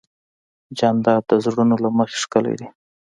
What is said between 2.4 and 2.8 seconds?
دی.